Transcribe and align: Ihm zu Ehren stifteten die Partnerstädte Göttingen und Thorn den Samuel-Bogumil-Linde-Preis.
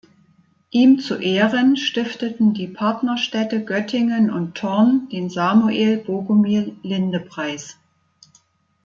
Ihm 0.71 0.97
zu 0.97 1.17
Ehren 1.19 1.77
stifteten 1.77 2.55
die 2.55 2.65
Partnerstädte 2.65 3.63
Göttingen 3.63 4.31
und 4.31 4.55
Thorn 4.55 5.07
den 5.11 5.29
Samuel-Bogumil-Linde-Preis. 5.29 7.77